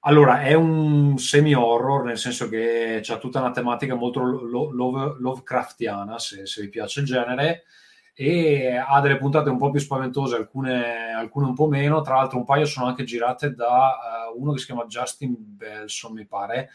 [0.00, 6.18] Allora, è un semi-horror, nel senso che c'è tutta una tematica molto lo- lo- Lovecraftiana,
[6.18, 7.64] se, se vi piace il genere,
[8.14, 12.02] e ha delle puntate un po' più spaventose, alcune, alcune un po' meno.
[12.02, 16.12] Tra l'altro, un paio sono anche girate da uh, uno che si chiama Justin Belson,
[16.12, 16.70] mi pare,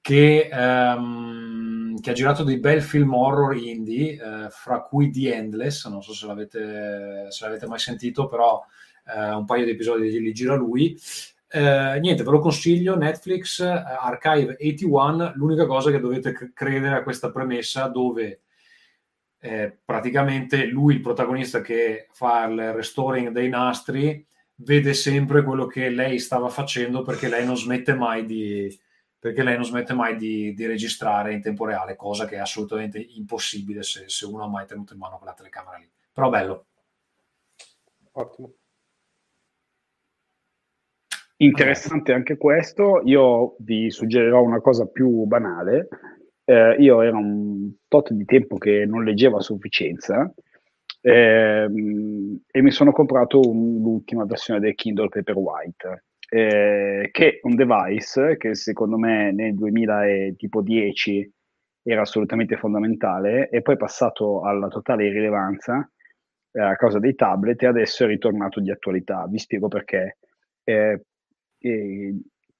[0.00, 5.86] che, um, che ha girato dei bel film horror indie, uh, fra cui The Endless.
[5.86, 8.60] Non so se l'avete, se l'avete mai sentito, però
[9.14, 10.98] uh, un paio di episodi li gira lui.
[11.48, 17.30] Uh, niente, ve lo consiglio, Netflix, Archive 81, l'unica cosa che dovete credere a questa
[17.30, 18.40] premessa dove
[19.46, 25.88] eh, praticamente lui, il protagonista che fa il restoring dei nastri, vede sempre quello che
[25.88, 28.68] lei stava facendo perché lei non smette mai di,
[29.18, 32.98] perché lei non smette mai di, di registrare in tempo reale, cosa che è assolutamente
[32.98, 35.88] impossibile se, se uno ha mai tenuto in mano quella telecamera lì.
[36.12, 36.66] Però bello.
[38.12, 38.52] Ottimo.
[41.38, 43.02] Interessante anche questo.
[43.04, 45.88] Io vi suggerirò una cosa più banale,
[46.46, 50.32] eh, io era un tot di tempo che non leggevo a sufficienza
[51.00, 57.56] ehm, e mi sono comprato un, l'ultima versione del Kindle Paperwhite, eh, che è un
[57.56, 61.32] device che secondo me nel 2010
[61.82, 65.88] era assolutamente fondamentale e poi è passato alla totale irrilevanza
[66.52, 69.26] eh, a causa dei tablet e adesso è ritornato di attualità.
[69.28, 70.18] Vi spiego perché.
[70.64, 71.00] Eh,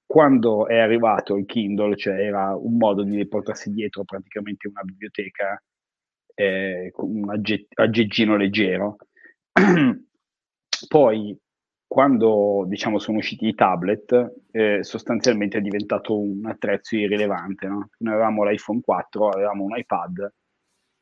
[0.07, 5.61] quando è arrivato il Kindle, cioè era un modo di portarsi dietro praticamente una biblioteca
[6.35, 8.97] eh, con un agge- aggeggino leggero.
[10.89, 11.37] Poi,
[11.87, 17.67] quando diciamo, sono usciti i tablet, eh, sostanzialmente è diventato un attrezzo irrilevante.
[17.67, 17.89] No?
[17.99, 20.33] Noi avevamo l'iPhone 4, avevamo un iPad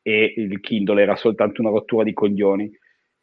[0.07, 2.71] e il Kindle era soltanto una rottura di coglioni.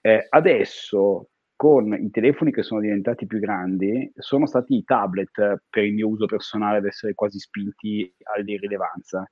[0.02, 1.31] Eh, adesso
[1.62, 6.08] con i telefoni che sono diventati più grandi, sono stati i tablet per il mio
[6.08, 9.30] uso personale ad essere quasi spinti all'irrilevanza.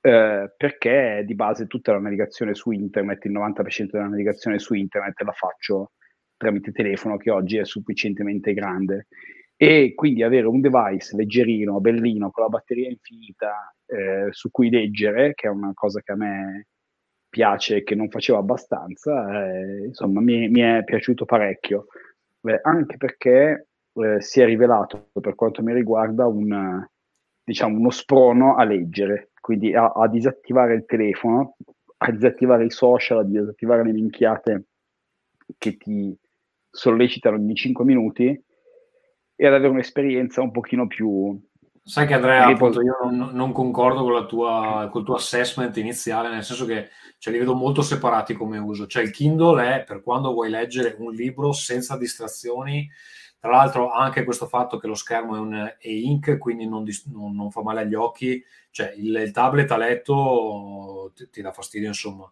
[0.00, 5.20] Eh, perché di base tutta la navigazione su internet, il 90% della navigazione su internet
[5.22, 5.92] la faccio
[6.36, 9.06] tramite telefono che oggi è sufficientemente grande
[9.54, 15.32] e quindi avere un device leggerino, bellino, con la batteria infinita eh, su cui leggere,
[15.32, 16.66] che è una cosa che a me
[17.28, 21.86] piace che non facevo abbastanza, eh, insomma mi, mi, è piaciuto parecchio,
[22.42, 26.86] eh, anche perché eh, si è rivelato per quanto mi riguarda un,
[27.42, 31.56] diciamo, uno sprono a leggere, quindi a, a, disattivare il telefono,
[31.98, 34.64] a disattivare i social, a disattivare le minchiate
[35.56, 36.16] che ti
[36.70, 38.44] sollecitano ogni 5 minuti
[39.40, 41.40] e ad avere un'esperienza un pochino più,
[41.88, 46.44] Sai che Andrea, appunto, io non, non concordo con, tua, col tuo assessment iniziale, nel
[46.44, 48.86] senso che cioè, li vedo molto separati come uso.
[48.86, 52.86] Cioè il Kindle è per quando vuoi leggere un libro senza distrazioni,
[53.40, 57.50] tra l'altro anche questo fatto che lo schermo è un e-ink, quindi non, non, non,
[57.50, 62.30] fa male agli occhi, cioè il, il tablet a letto ti, ti dà fastidio, insomma.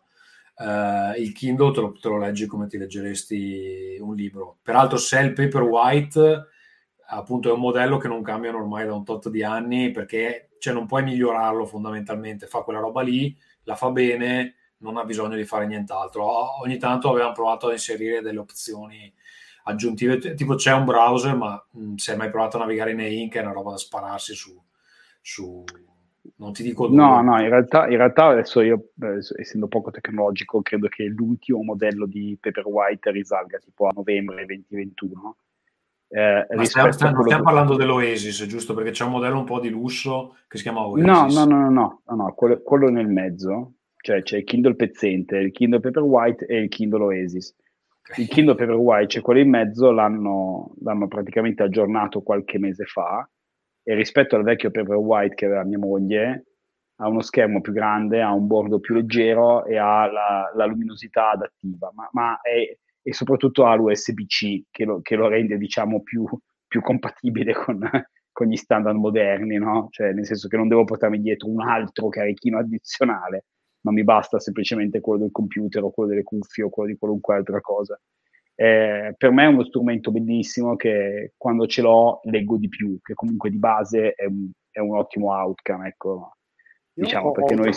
[0.58, 4.58] Uh, il Kindle te lo, te lo leggi come ti leggeresti un libro.
[4.60, 6.48] Peraltro se è il Paperwhite
[7.08, 10.74] appunto è un modello che non cambiano ormai da un tot di anni perché cioè,
[10.74, 15.44] non puoi migliorarlo fondamentalmente, fa quella roba lì, la fa bene, non ha bisogno di
[15.44, 16.60] fare nient'altro.
[16.60, 19.12] Ogni tanto avevamo provato ad inserire delle opzioni
[19.64, 23.34] aggiuntive, tipo c'è un browser, ma mh, se hai mai provato a navigare in e-ink
[23.34, 24.60] è una roba da spararsi su,
[25.20, 25.64] su
[26.36, 26.96] non ti dico dove.
[26.96, 31.62] No, no, in realtà, in realtà adesso io, eh, essendo poco tecnologico, credo che l'ultimo
[31.62, 35.36] modello di Paperwhite risalga tipo a novembre 2021
[36.08, 37.78] Eh, stiamo, stiamo, stiamo parlando che...
[37.78, 38.74] dell'Oasis, giusto?
[38.74, 41.34] Perché c'è un modello un po' di lusso che si chiama Oasis.
[41.34, 45.36] No, no, no, no, no, no quello, quello, nel mezzo, cioè c'è il Kindle pezzente,
[45.36, 47.54] il Kindle Paperwhite e il Kindle Oasis.
[48.08, 48.24] Okay.
[48.24, 53.28] Il Kindle Paperwhite, c'è quello in mezzo, l'hanno, l'hanno praticamente aggiornato qualche mese fa
[53.82, 56.46] e rispetto al vecchio Paperwhite che aveva mia moglie,
[56.98, 61.32] ha uno schermo più grande, ha un bordo più leggero e ha la, la luminosità
[61.32, 66.26] adattiva, ma, ma è, e soprattutto ha l'USB-C che lo, che lo rende diciamo più,
[66.66, 67.88] più compatibile con,
[68.32, 69.86] con, gli standard moderni, no?
[69.90, 73.44] Cioè nel senso che non devo portarmi dietro un altro carichino addizionale,
[73.82, 77.36] ma mi basta semplicemente quello del computer o quello delle cuffie o quello di qualunque
[77.36, 77.96] altra cosa.
[78.56, 83.14] Eh, per me è uno strumento bellissimo che quando ce l'ho leggo di più, che
[83.14, 86.32] comunque di base è un, è un ottimo outcome, ecco
[86.92, 87.72] diciamo, perché noi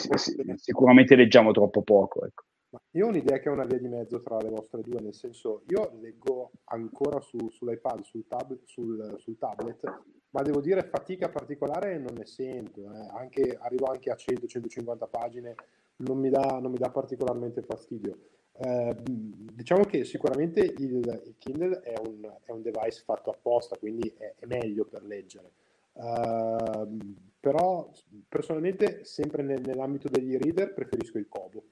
[0.56, 2.26] sicuramente leggiamo troppo poco.
[2.26, 2.46] Ecco.
[2.92, 5.64] Io ho un'idea che è una via di mezzo tra le vostre due, nel senso
[5.68, 9.84] io leggo ancora su, sull'iPad, sul, tab, sul, sul, tablet,
[10.32, 13.08] ma devo dire fatica particolare non ne sento, eh.
[13.12, 15.56] anche, arrivo anche a 100-150 pagine,
[15.98, 18.18] non mi, dà, non mi dà particolarmente fastidio.
[18.62, 24.14] Eh, diciamo che sicuramente il, il Kindle è un, è un, device fatto apposta, quindi
[24.18, 25.52] è, è meglio per leggere.
[25.94, 27.90] Uh, però
[28.28, 31.64] personalmente sempre nel, nell'ambito degli reader preferisco il Kobo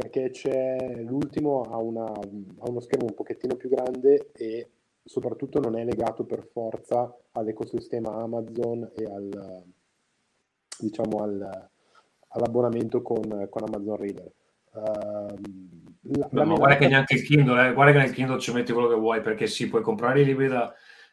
[0.00, 4.70] perché c'è l'ultimo ha, una, ha, uno schermo un pochettino più grande e
[5.04, 9.62] soprattutto non è legato per forza all'ecosistema Amazon e al,
[10.78, 11.68] diciamo al,
[12.28, 14.32] all'abbonamento con, con, Amazon Reader.
[14.72, 15.34] Uh,
[16.12, 18.72] la, no, la guarda che neanche il Kindle, eh, guarda che nel Kindle ci metti
[18.72, 20.72] quello che vuoi perché sì, puoi comprare i libri da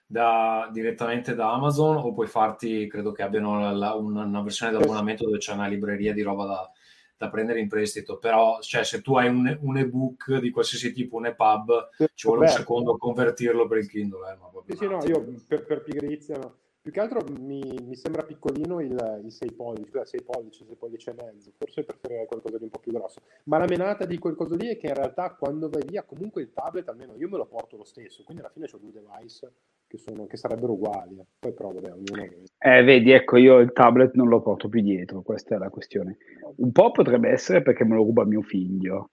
[0.10, 4.72] da, direttamente da Amazon o puoi farti, credo che abbiano la, la, una, una, versione
[4.72, 6.72] di abbonamento dove c'è una libreria di roba da,
[7.18, 11.18] da prendere in prestito, però cioè, se tu hai un, un, ebook di qualsiasi tipo,
[11.18, 14.32] un EPUB, ci vuole un secondo a convertirlo per il Kindle.
[14.32, 16.56] Eh, ma sì, sì, no, io per, per pigrizia no.
[16.88, 20.76] Più che altro mi, mi sembra piccolino il, il 6 pollici, cioè 6 pollici, 6
[20.78, 23.20] pollici e mezzo, forse preferirei qualcosa di un po' più grosso.
[23.46, 26.44] Ma la menata di quel coso lì è che in realtà quando vai via comunque
[26.44, 29.52] il tablet, almeno io me lo porto lo stesso, quindi alla fine ho due device
[29.88, 31.20] che, sono, che sarebbero uguali.
[31.40, 32.30] Poi però vabbè, ognuno...
[32.58, 36.18] Eh, vedi, ecco, io il tablet non lo porto più dietro, questa è la questione.
[36.58, 39.12] Un po' potrebbe essere perché me lo ruba mio figlio,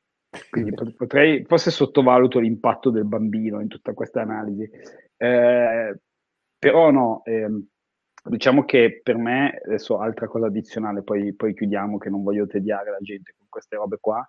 [0.50, 4.68] quindi potrei, forse sottovaluto l'impatto del bambino in tutta questa analisi.
[5.16, 5.98] Eh,
[6.58, 7.66] però no, ehm,
[8.24, 12.90] diciamo che per me, adesso altra cosa addizionale, poi, poi, chiudiamo che non voglio tediare
[12.90, 14.28] la gente con queste robe qua,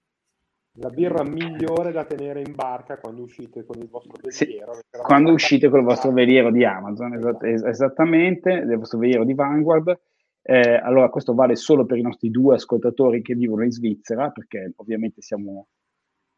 [0.74, 4.74] la birra migliore da tenere in barca quando uscite con il vostro veliero.
[4.74, 9.34] Sì, quando uscite con il vostro veliero di Amazon, esatt- esattamente, il vostro veliero di
[9.34, 10.00] Vanguard.
[10.42, 14.74] Eh, allora, questo vale solo per i nostri due ascoltatori che vivono in Svizzera, perché
[14.78, 15.68] ovviamente siamo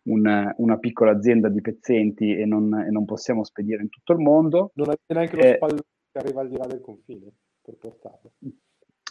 [0.04, 4.20] una, una piccola azienda di pezzenti e non, e non, possiamo spedire in tutto il
[4.20, 4.72] mondo.
[4.76, 8.32] Non avete neanche lo eh, spallone che arriva al di là del confine per portarlo.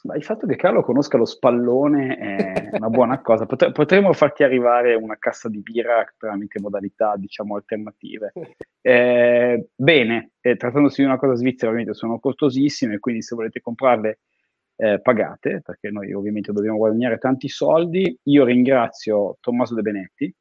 [0.05, 3.47] Ma il fatto che Carlo conosca lo spallone è una buona cosa.
[3.47, 8.33] Potre, potremmo farti arrivare una cassa di birra tramite modalità, diciamo, alternative.
[8.81, 14.21] Eh, bene, eh, trattandosi di una cosa svizzera, ovviamente sono costosissime, quindi se volete comprarle
[14.77, 18.19] eh, pagate, perché noi ovviamente dobbiamo guadagnare tanti soldi.
[18.25, 20.35] Io ringrazio Tommaso De Benetti.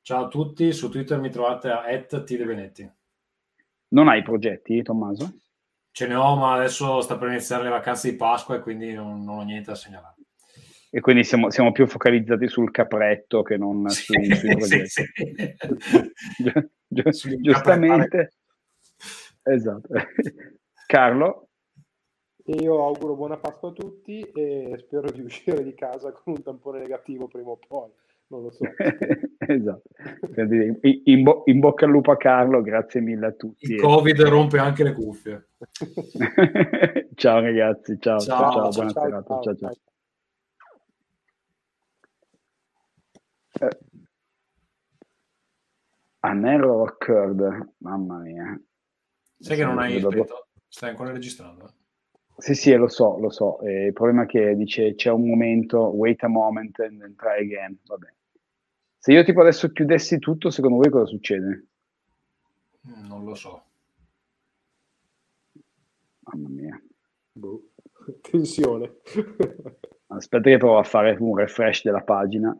[0.00, 2.92] Ciao a tutti, su Twitter mi trovate a @tdebenetti.
[3.88, 5.38] Non hai progetti, Tommaso?
[5.94, 9.22] Ce ne ho, ma adesso sta per iniziare le vacanze di Pasqua e quindi non,
[9.22, 10.16] non ho niente da segnalare.
[10.90, 14.88] E quindi siamo, siamo, più focalizzati sul capretto che non Sì, su, sui sì, progetti.
[14.88, 15.04] sì.
[16.42, 18.32] Gi- gi- giustamente.
[19.44, 19.88] Esatto.
[20.88, 21.48] Carlo?
[22.46, 26.80] Io auguro buona Pasqua a tutti e spero di uscire di casa con un tampone
[26.80, 27.88] negativo prima o poi.
[28.26, 28.64] Non lo so.
[29.38, 29.82] esatto.
[31.04, 33.72] In, bo- in bocca al lupo a Carlo, grazie mille a tutti.
[33.72, 35.50] Il Covid rompe anche le cuffie.
[37.14, 39.40] ciao ragazzi, ciao, Ciao, ciao, ciao, ciao, buona ciao, serata.
[39.42, 39.72] ciao, ciao.
[43.60, 43.78] Eh.
[46.20, 48.60] An error occurred, mamma mia.
[49.38, 50.48] Sai che non hai spento?
[50.66, 51.72] Stai ancora registrando?
[52.36, 53.60] Sì, sì, lo so, lo so.
[53.60, 57.40] Eh, il problema è che dice c'è un momento, wait a moment and then try
[57.40, 57.78] again.
[57.86, 58.12] Vabbè.
[58.98, 61.66] Se io tipo adesso chiudessi tutto, secondo voi cosa succede?
[62.82, 63.64] Non lo so.
[66.20, 66.82] Mamma mia.
[67.32, 67.68] Boh.
[68.20, 68.96] Tensione.
[70.08, 72.56] Aspetta che provo a fare un refresh della pagina.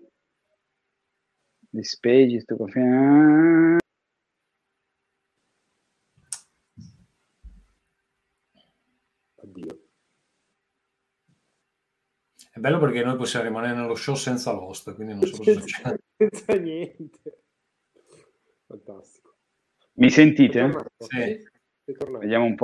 [1.71, 3.79] This page is to confirm.
[9.43, 9.79] Addio.
[12.51, 15.99] È bello perché noi possiamo rimanere nello show senza l'host, quindi non so cosa succede.
[16.17, 17.43] Senza niente.
[18.67, 19.37] Fantastico.
[19.99, 20.73] Mi sentite?
[20.97, 21.47] Sì.
[22.19, 22.63] Vediamo un po'.